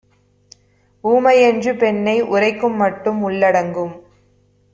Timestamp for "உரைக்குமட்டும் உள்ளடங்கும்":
2.23-3.93